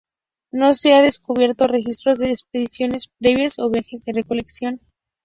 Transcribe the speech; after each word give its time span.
No 0.51 0.73
se 0.73 0.93
han 0.93 1.03
descubierto 1.03 1.67
registros 1.67 2.17
de 2.17 2.29
expediciones 2.29 3.07
previas 3.19 3.59
o 3.59 3.69
viajes 3.69 4.03
de 4.05 4.13
recolección. 4.13 4.81